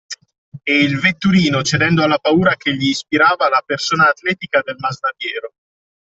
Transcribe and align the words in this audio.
E 0.63 0.79
il 0.79 0.97
vetturino 0.99 1.61
cedendo 1.61 2.01
alla 2.03 2.17
paura 2.17 2.55
che 2.55 2.75
gli 2.75 2.87
ispirava 2.89 3.49
la 3.49 3.61
persona 3.63 4.09
atletica 4.09 4.63
del 4.65 4.77
masnadiero 4.79 5.53